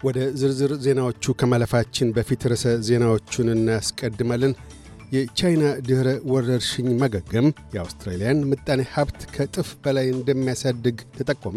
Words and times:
ወደ 0.00 0.18
ዝርዝር 0.40 0.72
ዜናዎቹ 0.84 1.32
ከማለፋችን 1.40 2.12
በፊት 2.16 2.42
ርዕሰ 2.50 2.66
ዜናዎቹን 2.86 3.48
እናስቀድማለን። 3.54 4.52
የቻይና 5.12 5.64
ድኅረ 5.86 6.08
ወረርሽኝ 6.32 6.88
ማገገም 7.00 7.46
የአውስትራሊያን 7.74 8.44
ምጣኔ 8.50 8.82
ሀብት 8.92 9.20
ከጥፍ 9.34 9.70
በላይ 9.84 10.06
እንደሚያሳድግ 10.12 10.98
ተጠቆመ። 11.16 11.56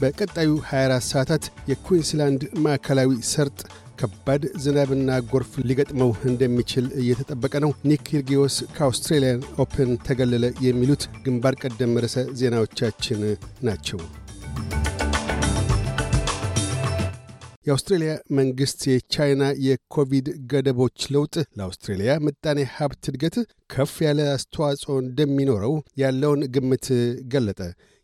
በቀጣዩ 0.00 0.50
24 0.66 1.10
ሰዓታት 1.10 1.44
የኩዊንስላንድ 1.70 2.42
ማዕከላዊ 2.64 3.12
ሰርጥ 3.30 3.60
ከባድ 4.00 4.42
ዝናብና 4.62 5.10
ጎርፍ 5.30 5.52
ሊገጥመው 5.68 6.10
እንደሚችል 6.30 6.86
እየተጠበቀ 7.02 7.54
ነው። 7.64 7.72
ኒክ 7.88 8.02
ኪርጊዮስ 8.08 8.56
ከአውስትሬልያን 8.76 9.46
ኦፕን 9.64 9.92
ተገለለ። 10.08 10.46
የሚሉት 10.66 11.04
ግንባር 11.24 11.56
ቀደም 11.62 11.98
ርዕሰ 12.04 12.26
ዜናዎቻችን 12.40 13.22
ናቸው። 13.62 14.00
የአውስትሬልያ 17.66 18.10
መንግሥት 18.38 18.80
የቻይና 18.90 19.44
የኮቪድ 19.64 20.26
ገደቦች 20.50 20.98
ለውጥ 21.14 21.34
ለአውስትሬልያ 21.58 22.10
ምጣኔ 22.26 22.58
ሀብት 22.74 23.02
እድገት 23.10 23.36
ከፍ 23.72 23.94
ያለ 24.04 24.18
አስተዋጽኦ 24.34 24.94
እንደሚኖረው 25.04 25.74
ያለውን 26.02 26.42
ግምት 26.56 26.86
ገለጠ። 27.32 27.60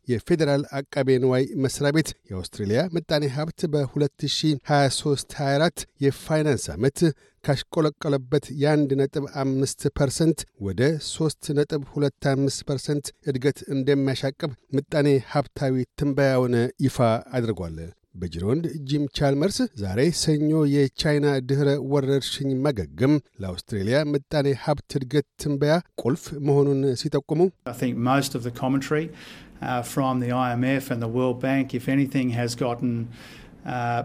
የፌዴራል 0.09 0.63
አቃቤ 0.79 1.09
ንዋይ 1.23 1.45
መስሪያ 1.65 1.91
ቤት 1.97 2.09
የአውስትሬልያ 2.31 2.81
ምጣኔ 2.95 3.25
ሀብት 3.37 3.61
በ2023/24 3.73 5.77
የፋይናንስ 6.05 6.65
ዓመት 6.75 6.99
ካሽቆለቆለበት 7.45 8.45
የ1 8.63 8.91
ነጥብ 9.01 9.25
5 9.39 9.87
percent 9.99 10.39
ወደ 10.67 10.81
3 11.09 11.51
ነጥብ 11.59 11.83
25 11.95 12.61
percent 12.69 13.07
እድገት 13.29 13.59
እንደሚያሻቅብ 13.75 14.51
ምጣኔ 14.77 15.09
ሀብታዊ 15.33 15.75
ትንበያውን 15.99 16.55
ይፋ 16.87 16.99
አድርጓል። 17.33 17.77
በጅሮንድ 18.23 18.65
ጂም 18.91 19.05
ቻልመርስ 19.19 19.59
ዛሬ 19.83 20.01
ሰኞ 20.23 20.51
የቻይና 20.75 21.27
ድኅረ 21.51 21.69
ወረርሽኝ 21.93 22.51
ማገገም 22.65 23.15
ለአውስትሬልያ 23.43 23.99
ምጣኔ 24.13 24.49
ሀብት 24.65 24.91
እድገት 24.99 25.29
ትንበያ 25.43 25.77
ቁልፍ 26.03 26.25
መሆኑን 26.49 26.83
ሲጠቁሙ 27.03 27.41
Uh, 29.63 29.81
from 29.89 30.15
the 30.19 30.31
IMF 30.45 30.85
and 30.91 31.01
the 31.01 31.09
World 31.09 31.37
Bank, 31.41 31.67
if 31.73 31.85
anything, 31.89 32.29
has 32.31 32.53
gotten 32.57 32.93
uh, 33.65 34.03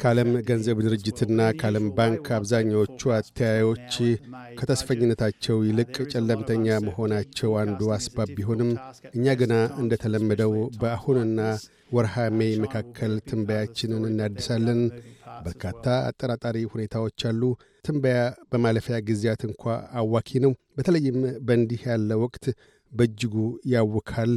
ከዓለም 0.00 0.30
ገንዘብ 0.48 0.78
ድርጅትና 0.86 1.40
ከዓለም 1.58 1.86
ባንክ 1.96 2.26
አብዛኛዎቹ 2.36 3.00
አተያዮች 3.16 3.92
ከተስፈኝነታቸው 4.60 5.58
ይልቅ 5.68 5.96
ጨለምተኛ 6.12 6.78
መሆናቸው 6.86 7.52
አንዱ 7.62 7.90
አስባብ 7.96 8.30
ቢሆንም 8.38 8.70
እኛ 9.12 9.36
ግና 9.42 9.54
እንደተለመደው 9.82 10.54
በአሁንና 10.80 11.40
ወርሃ 11.96 12.14
ሜይ 12.38 12.52
መካከል 12.62 13.12
ትንበያችንን 13.28 14.04
እናድሳለን። 14.10 14.80
በርካታ 15.44 15.84
አጠራጣሪ 16.08 16.58
ሁኔታዎች 16.72 17.20
አሉ። 17.30 17.42
ትንበያ 17.84 18.18
በማለፊያ 18.50 18.96
ጊዜያት 19.08 19.42
እንኳ 19.48 19.64
አዋኪ 20.00 20.38
ነው። 20.44 20.52
በተለይም 20.78 21.18
በእንዲህ 21.46 21.82
ያለ 21.88 22.10
ወቅት 22.24 22.44
በእጅጉ 22.92 23.34
ያውካል። 23.72 24.32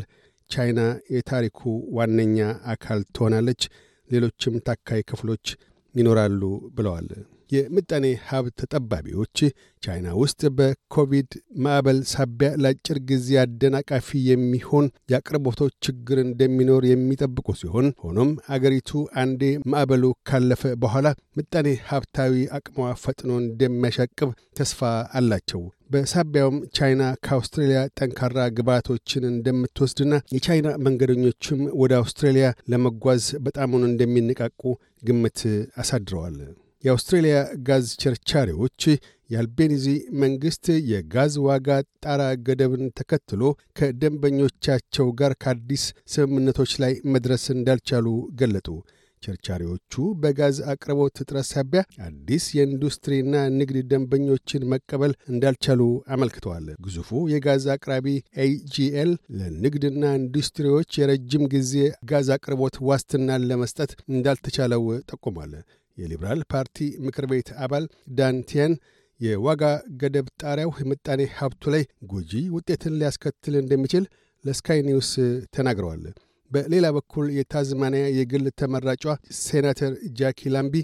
ቻይና 0.51 0.81
የታሪኩ 1.11 1.59
ዋነኛ 1.97 2.39
አካል 2.73 3.01
ትሆናለች፣ 3.15 3.61
ሌሎችም 4.09 4.55
ታካይ 4.67 5.01
ክፍሎች 5.09 5.45
ይኖራሉ 5.95 6.41
ብለዋል። 6.75 7.09
የምጣኔ 7.49 8.05
ሀብት 8.25 8.55
ተጠባቢዎች 8.61 9.37
ቻይና 9.83 10.07
ውስጥ 10.19 10.41
በኮቪድ 10.57 11.29
ማዕበል 11.63 11.99
ሳቢያ 12.11 12.49
ለአጭር 12.63 12.97
ጊዜ 13.09 13.29
አደናቃፊ 13.43 14.19
የሚሆን 14.29 14.85
የአቅርቦቶች 15.11 15.73
ችግር 15.87 16.19
እንደሚኖር 16.25 16.85
የሚጠብቁ 16.89 17.47
ሲሆን 17.61 17.87
ሆኖም 18.03 18.31
አገሪቱ 18.55 18.91
አንዴ 19.21 19.43
ማዕበሉ 19.71 20.03
ካለፈ 20.29 20.63
በኋላ 20.83 21.07
ምጣኔ 21.39 21.67
ሀብታዊ 21.89 22.45
አቅሟ 22.57 22.75
ፈጥኖ 23.03 23.31
እንደሚያሻቅብ 23.43 24.29
ተስፋ 24.59 24.81
አላቸው። 25.19 25.61
በሳቢያውም 25.89 26.57
ቻይና 26.77 27.03
ከአውስትሬልያ 27.25 27.79
ጠንካራ 27.99 28.39
ግብዓቶችን 28.57 29.23
እንደምትወስድና 29.31 30.15
የቻይና 30.35 30.71
መንገደኞችም 30.85 31.61
ወደ 31.81 31.93
አውስትሬልያ 32.01 32.47
ለመጓዝ 32.73 33.25
በጣሙን 33.45 33.85
እንደሚነቃቁ 33.89 34.61
ግምት 35.03 35.39
አሳድረዋል። 35.77 36.37
የአውስትሬልያ 36.83 37.37
ጋዝ 37.67 37.87
ቸርቻሪዎች 38.01 38.81
የአልቤኒዚ 39.29 39.85
መንግሥት 40.21 40.67
የጋዝ 40.91 41.33
ዋጋ 41.47 41.67
ጣራ 42.03 42.21
ገደብን 42.47 42.85
ተከትሎ 42.99 43.41
ከደንበኞቻቸው 43.79 45.09
ጋር 45.19 45.33
ከአዲስ 45.43 45.83
ስምምነቶች 46.13 46.71
ላይ 46.83 46.95
መድረስ 47.13 47.45
እንዳልቻሉ 47.55 48.07
ገለጡ። 48.39 48.67
ቸርቻሪዎቹ 49.23 49.93
በጋዝ 50.21 50.57
አቅርቦት 50.73 51.15
እጥረት 51.23 51.47
ሳቢያ 51.49 51.79
አዲስ 52.05 52.43
የኢንዱስትሪና 52.55 53.33
ንግድ 53.57 53.77
ደንበኞችን 53.91 54.67
መቀበል 54.73 55.13
እንዳልቻሉ 55.31 55.81
አመልክተዋል። 56.15 56.67
ግዙፉ 56.85 57.19
የጋዝ 57.33 57.65
አቅራቢ 57.73 58.07
ኤጂኤል 58.43 59.11
ለንግድና 59.39 60.13
ኢንዱስትሪዎች 60.19 60.99
የረጅም 60.99 61.43
ጊዜ 61.55 61.73
ጋዝ 62.11 62.29
አቅርቦት 62.37 62.77
ዋስትናን 62.89 63.47
ለመስጠት 63.51 63.93
እንዳልተቻለው 64.09 64.85
ጠቁሟል። 65.11 65.53
የሊበራል 65.99 66.41
ፓርቲ 66.53 66.77
ምክር 67.05 67.25
ቤት 67.31 67.49
አባል 67.65 67.85
ዳን 68.19 68.42
ቲያን 68.42 68.73
የዋጋ 69.19 69.63
ገደብ 70.01 70.27
ጣሪያው 70.43 70.71
የምጣኔ 70.79 71.21
ሀብቱ 71.37 71.63
ላይ 71.73 71.83
ጎጂ 72.11 72.33
ውጤትን 72.55 72.97
ሊያስከትል 72.99 73.55
እንደሚችል 73.61 74.03
ለስካይ 74.45 74.79
ኒውስ 74.87 75.11
ተናግረዋል። 75.55 76.03
በሌላ 76.51 76.85
በኩል 76.95 77.25
የታዝማኒያ 77.37 78.05
የግል 78.17 78.45
ተመራጯ 78.59 79.03
ሴናተር 79.41 79.91
ጃኪ 80.19 80.49
ላምቢ 80.53 80.75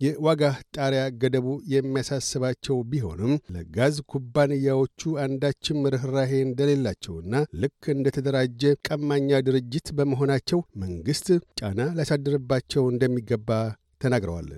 የዋጋ 0.00 0.42
ጣሪያ 0.76 1.02
ገደቡ 1.22 1.48
የሚያሳስባቸው 1.72 2.76
ቢሆንም 2.90 3.32
ለጋዝ 3.54 3.96
ኩባንያዎቹ 4.12 5.12
አንዳችም 5.24 5.78
ርኅራሄ 5.94 6.32
እንደሌላቸውና 6.46 7.34
ልክ 7.62 7.84
እንደተደራጀ 7.94 8.72
ቀማኛ 8.88 9.40
ድርጅት 9.48 9.88
በመሆናቸው 9.98 10.60
መንግሥት 10.82 11.28
ጫና 11.60 11.80
ሊያሳድርባቸው 11.96 12.84
እንደሚገባ 12.92 13.50
ተናግረዋል። 14.02 14.48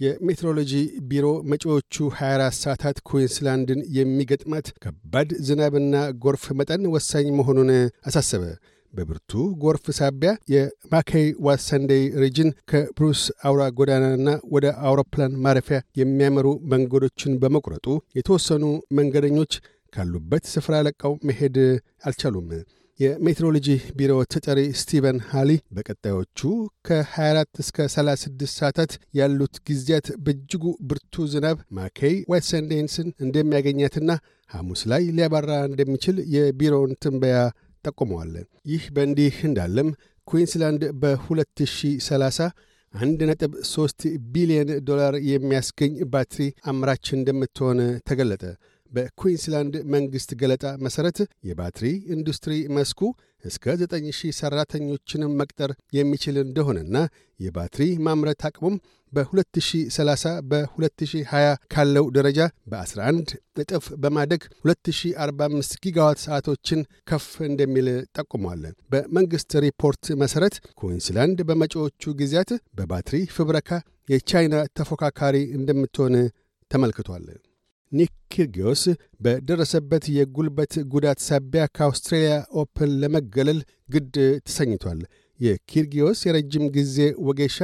የሜትሮሎጂ 0.00 0.72
ቢሮ 1.10 1.26
መጪዎቹ 1.50 1.94
24 2.16 2.56
ሰዓታት 2.62 2.96
ኩዊንስላንድን 3.08 3.80
የሚገጥማት 3.96 4.66
ከባድ 4.84 5.28
ዝናብና 5.46 5.94
ጎርፍ 6.24 6.44
መጠን 6.58 6.82
ወሳኝ 6.94 7.28
መሆኑን 7.38 7.70
አሳሰበ። 8.08 8.42
በብርቱ 8.94 9.30
ጎርፍ 9.62 9.86
ሳቢያ 9.98 10.30
የማካይ 10.52 11.26
ዋሰንዴይ 11.46 12.04
ሪጅን 12.22 12.50
ከብሩስ 12.70 13.22
አውራ 13.48 13.62
ጎዳናና 13.78 14.28
ወደ 14.54 14.66
አውሮፕላን 14.86 15.38
ማረፊያ 15.44 15.78
የሚያመሩ 16.00 16.46
መንገዶችን 16.72 17.38
በመቁረጡ 17.42 17.86
የተወሰኑ 18.18 18.64
መንገደኞች 18.98 19.54
ካሉበት 19.92 20.44
ስፍራ 20.52 20.76
ለቀው 20.86 21.12
መሄድ 21.28 21.56
አልቻሉም። 22.08 22.48
የሜትሮሎጂ 23.00 23.66
ቢሮ 23.96 24.12
ተጠሪ 24.32 24.60
ስቲቨን 24.80 25.18
ሃሊ 25.30 25.50
በቀጣዮቹ 25.76 26.38
ከ24 26.86 27.60
እስከ 27.62 27.86
36 27.94 28.44
ሰዓታት 28.54 28.92
ያሉት 29.18 29.56
ጊዜያት 29.68 30.06
በእጅጉ 30.24 30.64
ብርቱ 30.90 31.26
ዝናብ 31.32 31.58
ማኬይ 31.78 32.16
ዊትሰንዴይስን 32.32 33.08
እንደሚያገኛትና 33.24 34.10
ሐሙስ 34.50 34.82
ላይ 34.92 35.04
ሊያባራ 35.16 35.50
እንደሚችል 35.68 36.16
የቢሮውን 36.34 36.94
ትንበያ 37.04 37.36
ጠቁመዋል። 37.84 38.32
ይህ 38.70 38.84
በእንዲህ 38.96 39.36
እንዳለም 39.48 39.90
ኩዊንስላንድ 40.28 40.84
በ2030 41.02 42.48
1.3 42.94 44.04
ቢሊዮን 44.34 44.70
ዶላር 44.88 45.14
የሚያስገኝ 45.30 45.94
ባትሪ 46.12 46.42
አምራች 46.70 47.06
እንደምትሆን 47.16 47.78
ተገለጠ። 48.08 48.42
በኩዊንስላንድ 48.92 49.76
መንግሥት 49.94 50.30
ገለጣ 50.40 50.64
መሠረት 50.86 51.18
የባትሪ 51.48 51.86
ኢንዱስትሪ 52.14 52.54
መስኩ 52.76 53.00
እስከ 53.44 53.64
9000 53.80 54.30
ሠራተኞችንም 54.38 55.34
መቅጠር 55.40 55.70
የሚችል 55.96 56.36
እንደሆነና 56.42 56.96
የባትሪ 57.40 57.84
ማምረት 58.06 58.42
አቅሙም 58.48 58.76
በ2030 59.12 60.32
በ2020 60.50 61.42
ካለው 61.72 62.06
ደረጃ 62.16 62.40
በ11 62.72 63.34
እጥፍ 63.62 63.86
በማደግ 64.02 64.42
2045 64.64 65.76
ጊጋዋት 65.84 66.20
ሰዓቶችን 66.26 66.80
ከፍ 67.10 67.28
እንደሚል 67.48 67.88
ጠቁሟል። 68.16 68.62
በመንግሥት 68.92 69.54
ሪፖርት 69.66 70.04
መሠረት 70.22 70.56
ኩዊንስላንድ 70.80 71.40
በመጪዎቹ 71.50 72.14
ጊዜያት 72.20 72.50
በባትሪ 72.78 73.20
ፍብረካ 73.36 73.70
የቻይና 74.08 74.56
ተፎካካሪ 74.78 75.36
እንደምትሆን 75.58 76.16
ተመልክቷል። 76.70 77.26
ኒክ 77.92 78.12
ኪርጊዮስ 78.32 78.82
በደረሰበት 79.24 80.04
የጉልበት 80.16 80.72
ጉዳት 80.92 81.18
ሳቢያ 81.26 81.64
ከአውስትሬልያ 81.76 82.32
ኦፕን 82.62 82.90
ለመገለል 83.02 83.60
ግድ 83.94 84.14
ተሰኝቷል። 84.46 85.00
የኪርጊዮስ 85.40 86.20
የረጅም 86.26 86.64
ጊዜ 86.76 86.96
ወጌሻ 87.26 87.58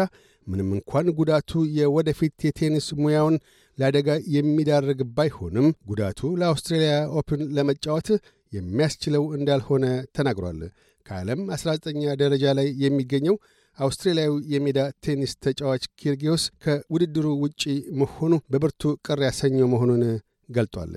ምንም 0.46 0.68
እንኳን 0.76 1.06
ጉዳቱ 1.18 1.50
የወደፊት 1.78 2.36
የቴኒስ 2.46 2.86
ሙያውን 3.00 3.36
ለአደጋ 3.78 4.08
የሚዳርግ 4.34 5.00
ባይሆንም 5.16 5.68
ጉዳቱ 5.90 6.30
ለአውስትሬልያ 6.40 6.94
ኦፕን 7.18 7.42
ለመጫወት 7.56 8.08
የሚያስችለው 8.52 9.24
እንዳልሆነ 9.36 9.84
ተናግሯል። 10.16 10.58
ከዓለም 11.06 11.40
19ኛ 11.54 12.02
ደረጃ 12.20 12.44
ላይ 12.58 12.68
የሚገኘው 12.82 13.36
አውስትራሊያዊ 13.78 14.32
የሜዳ 14.52 14.78
ቴኒስ 15.04 15.32
ተጫዋች 15.44 15.84
ኪርጊዮስ 16.00 16.44
ከውድድሩ 16.64 17.26
ውጪ 17.42 17.62
መሆኑ 18.00 18.32
በብርቱ 18.52 18.92
ቅር 19.06 19.20
ያሰኘው 19.26 19.68
መሆኑን 19.72 20.02
ገልጧል። 20.48 20.92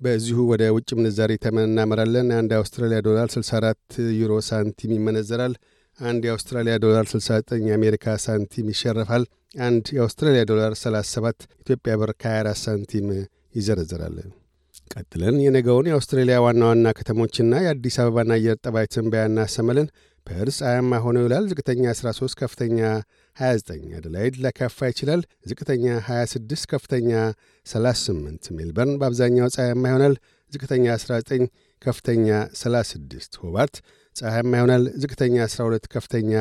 በዚሁ 0.00 0.38
ወደ 0.50 0.64
ውጭ 0.74 0.88
ምንዛሪ 0.98 1.32
ተመን 1.44 1.66
እናመራለን። 1.68 2.28
አንድ 2.36 2.50
የአውስትራሊያ 2.54 2.98
ዶላር 3.06 3.28
64 3.34 3.96
ዩሮ 4.18 4.34
ሳንቲም 4.48 4.92
ይመነዘራል። 4.96 5.54
አንድ 5.98 6.22
የአውስትራሊያ 6.26 6.74
ዶላር 6.84 7.06
69 7.12 7.64
የአሜሪካ 7.68 8.16
ሳንቲም 8.24 8.68
ይሸረፋል። 8.74 9.24
አንድ 9.62 9.86
የአውስትራሊያ 9.96 10.42
ዶላር 10.50 10.74
37 10.82 11.48
ኢትዮጵያ 11.62 11.94
ብር 12.00 12.12
ከ24 12.22 12.62
ሳንቲም 12.64 13.08
ይዘረዘራል። 13.54 14.16
ቀጥለን 14.92 15.36
የነገውን 15.42 15.88
የአውስትሬሊያ 15.88 16.36
ዋና 16.44 16.62
ዋና 16.70 16.92
ከተሞችና 16.98 17.54
የአዲስ 17.64 17.96
አበባን 18.02 18.32
አየር 18.36 18.56
ጠባይ 18.64 18.86
ትንበያ 18.94 19.22
እናሰማለን። 19.28 19.88
ፐርስ 20.26 20.56
ፀሐያማ 20.60 20.92
ሆኖ 21.04 21.16
ይውላል። 21.22 21.44
ዝቅተኛ 21.50 21.82
13፣ 21.94 22.34
ከፍተኛ 22.40 22.78
29። 23.36 23.94
አደላይድ 23.98 24.34
ሊያካፋ 24.44 24.88
ይችላል። 24.92 25.20
ዝቅተኛ 25.50 25.84
26፣ 26.08 26.66
ከፍተኛ 26.72 27.10
38። 27.66 28.50
ሜልበርን 28.56 28.98
በአብዛኛው 29.00 29.48
ፀሐያማ 29.56 29.84
ይሆናል። 29.90 30.16
ዝቅተኛ 30.52 30.86
19፣ 30.96 31.46
ከፍተኛ 31.82 32.28
36። 32.60 33.40
ሆባርት 33.42 33.76
ፀሐያማ 34.16 34.52
ይሆናል። 34.60 34.84
ዝቅተኛ 35.02 35.36
12፣ 35.48 35.88
ከፍተኛ 35.94 36.32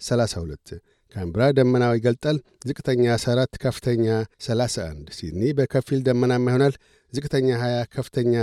32። 0.00 0.74
ካምብራ 1.12 1.42
ደመናው 1.56 1.92
ይገልጣል። 1.96 2.36
ዝቅተኛ 2.66 3.04
14፣ 3.16 3.58
ከፍተኛ 3.64 4.04
31። 4.46 5.10
ሲድኒ 5.16 5.42
በከፊል 5.58 6.00
ደመናማ 6.06 6.46
ይሆናል። 6.52 6.74
ዝቅተኛ 7.12 7.48
20፣ 7.62 7.88
ከፍተኛ 7.94 8.34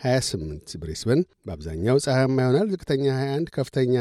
28። 0.00 0.76
ብሪስበን 0.82 1.20
በአብዛኛው 1.46 1.98
ፀሐያማ 2.04 2.36
ይሆናል። 2.44 2.68
ዝቅተኛ 2.74 3.04
21፣ 3.18 3.50
ከፍተኛ 3.56 3.94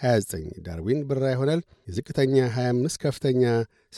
29። 0.00 0.58
ዳርዊን 0.66 1.00
ብራ 1.08 1.24
ይሆናል። 1.34 1.60
ዝቅተኛ 1.96 2.36
25፣ 2.56 2.98
ከፍተኛ 3.04 3.42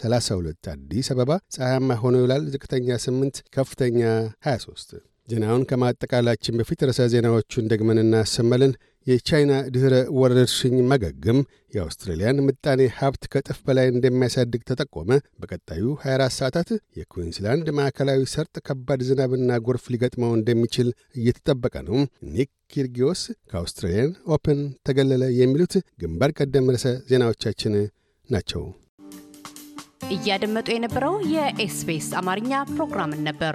32። 0.01 0.71
አዲስ 0.73 1.09
አበባ 1.15 1.31
ፀሐያማ 1.57 1.99
ሆኖ 2.03 2.15
ይውላል። 2.21 2.45
ዝቅተኛ 2.55 2.89
8፣ 3.07 3.43
ከፍተኛ 3.57 4.01
23። 4.47 4.95
ዜናውን 5.29 5.65
ከማጠቃላችን 5.71 6.57
በፊት 6.61 6.81
ርዕሰ 6.89 7.03
ዜናዎቹን 7.13 7.69
ደግመን 7.73 7.99
እናሰማለን። 8.03 8.73
የቻይና 9.07 9.53
ድኅረ 9.75 9.95
ወረርሽኝ 10.19 10.75
ማገገም 10.91 11.39
የአውስትራሊያን 11.75 12.43
ምጣኔ 12.47 12.81
ሀብት 12.99 13.25
ከእጥፍ 13.33 13.59
በላይ 13.67 13.87
እንደሚያሳድግ 13.93 14.63
ተጠቆመ። 14.69 15.11
በቀጣዩ 15.41 15.85
24 16.03 16.37
ሰዓታት 16.39 16.69
የኩዊንስላንድ 16.99 17.69
ማዕከላዊ 17.79 18.21
ሰርጥ 18.35 18.55
ከባድ 18.69 19.03
ዝናብና 19.09 19.59
ጎርፍ 19.67 19.87
ሊገጥመው 19.95 20.33
እንደሚችል 20.39 20.91
እየተጠበቀ 21.19 21.75
ነው። 21.89 21.99
ኒክ 22.35 22.53
ኪርጊዮስ 22.73 23.23
ከአውስትራሊያን 23.51 24.13
ኦፕን 24.35 24.61
ተገለለ። 24.89 25.25
የሚሉት 25.41 25.75
ግንባር 26.03 26.33
ቀደም 26.39 26.71
ርዕሰ 26.73 26.87
ዜናዎቻችን 27.11 27.75
ናቸው። 28.29 28.65
እያደመጡ 30.15 30.69
የነበረው 30.73 31.15
የኤስቢኤስ 31.35 32.09
አማርኛ 32.21 32.53
ፕሮግራምን 32.73 33.23
ነበር። 33.29 33.55